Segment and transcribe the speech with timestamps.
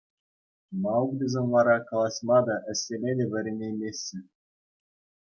[0.85, 4.19] Мауглисем вара калаҫма та, ӗҫлеме те вӗренеймеҫҫӗ.